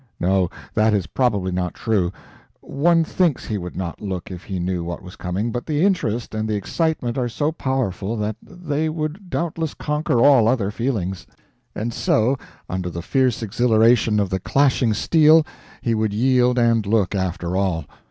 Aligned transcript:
No, 0.19 0.49
that 0.73 0.95
is 0.95 1.05
probably 1.05 1.51
not 1.51 1.75
true; 1.75 2.11
one 2.61 3.03
thinks 3.03 3.45
he 3.45 3.59
would 3.59 3.75
not 3.75 4.01
look 4.01 4.31
if 4.31 4.43
he 4.45 4.57
knew 4.59 4.83
what 4.83 5.03
was 5.03 5.15
coming, 5.15 5.51
but 5.51 5.67
the 5.67 5.85
interest 5.85 6.33
and 6.33 6.49
the 6.49 6.55
excitement 6.55 7.19
are 7.19 7.29
so 7.29 7.51
powerful 7.51 8.17
that 8.17 8.35
they 8.41 8.89
would 8.89 9.29
doubtless 9.29 9.75
conquer 9.75 10.19
all 10.19 10.47
other 10.47 10.71
feelings; 10.71 11.27
and 11.75 11.93
so, 11.93 12.35
under 12.67 12.89
the 12.89 13.03
fierce 13.03 13.43
exhilaration 13.43 14.19
of 14.19 14.31
the 14.31 14.39
clashing 14.39 14.95
steel, 14.95 15.45
he 15.83 15.93
would 15.93 16.13
yield 16.15 16.57
and 16.57 16.87
look 16.87 17.13
after 17.13 17.55
all. 17.55 17.85